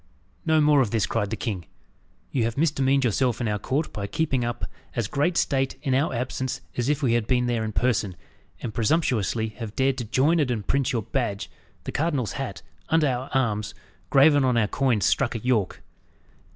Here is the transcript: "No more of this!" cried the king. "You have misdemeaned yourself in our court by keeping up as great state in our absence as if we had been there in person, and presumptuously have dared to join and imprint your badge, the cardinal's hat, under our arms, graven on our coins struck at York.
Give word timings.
"No 0.47 0.59
more 0.61 0.81
of 0.81 0.89
this!" 0.89 1.05
cried 1.05 1.29
the 1.29 1.35
king. 1.35 1.67
"You 2.31 2.43
have 2.45 2.57
misdemeaned 2.57 3.03
yourself 3.05 3.39
in 3.39 3.47
our 3.47 3.59
court 3.59 3.93
by 3.93 4.07
keeping 4.07 4.43
up 4.43 4.65
as 4.95 5.07
great 5.07 5.37
state 5.37 5.75
in 5.83 5.93
our 5.93 6.11
absence 6.11 6.61
as 6.75 6.89
if 6.89 7.03
we 7.03 7.13
had 7.13 7.27
been 7.27 7.45
there 7.45 7.63
in 7.63 7.71
person, 7.71 8.15
and 8.63 8.73
presumptuously 8.73 9.49
have 9.59 9.75
dared 9.75 9.99
to 9.99 10.05
join 10.05 10.39
and 10.39 10.49
imprint 10.49 10.91
your 10.91 11.03
badge, 11.03 11.51
the 11.83 11.91
cardinal's 11.91 12.31
hat, 12.31 12.63
under 12.89 13.05
our 13.07 13.29
arms, 13.35 13.75
graven 14.09 14.43
on 14.43 14.57
our 14.57 14.67
coins 14.67 15.05
struck 15.05 15.35
at 15.35 15.45
York. 15.45 15.83